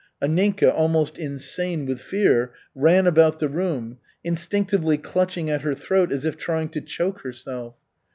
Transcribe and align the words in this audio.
Anninka, 0.19 0.73
almost 0.73 1.19
insane 1.19 1.85
with 1.85 2.01
fear, 2.01 2.53
ran 2.73 3.05
about 3.05 3.37
the 3.37 3.47
room, 3.47 3.99
instinctively 4.23 4.97
clutching 4.97 5.47
at 5.51 5.61
her 5.61 5.75
throat 5.75 6.11
as 6.11 6.25
if 6.25 6.37
trying 6.37 6.69
to 6.69 6.81
choke 6.81 7.21
herself. 7.21 7.75